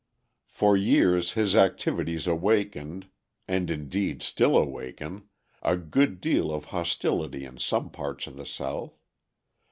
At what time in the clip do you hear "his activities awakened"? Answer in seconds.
1.33-3.07